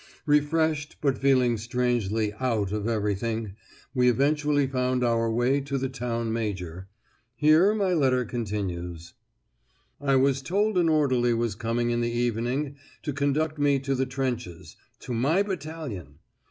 Refreshed, 0.25 0.95
but 0.99 1.19
feeling 1.19 1.57
strangely 1.57 2.33
"out" 2.39 2.71
of 2.71 2.87
everything, 2.87 3.55
we 3.93 4.09
eventually 4.09 4.65
found 4.65 5.03
our 5.03 5.31
way 5.31 5.61
to 5.61 5.77
the 5.77 5.89
town 5.89 6.33
major. 6.33 6.87
Here 7.35 7.75
my 7.75 7.93
letter 7.93 8.25
continues: 8.25 9.13
"I 10.01 10.15
was 10.15 10.41
told 10.41 10.79
an 10.79 10.89
orderly 10.89 11.35
was 11.35 11.53
coming 11.53 11.91
in 11.91 12.01
the 12.01 12.09
evening 12.11 12.77
to 13.03 13.13
conduct 13.13 13.59
me 13.59 13.77
to 13.81 13.93
the 13.93 14.07
trenches, 14.07 14.75
to 15.01 15.13
my 15.13 15.43
battalion! 15.43 16.15